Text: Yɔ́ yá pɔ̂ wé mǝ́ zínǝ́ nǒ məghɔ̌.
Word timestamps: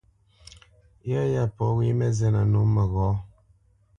Yɔ́ 1.09 1.23
yá 1.33 1.43
pɔ̂ 1.55 1.67
wé 1.77 1.85
mǝ́ 1.99 2.11
zínǝ́ 2.17 2.45
nǒ 2.51 2.59
məghɔ̌. 2.73 3.09